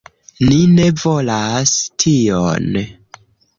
[0.45, 1.75] Ni ne volas
[2.07, 2.83] tion!"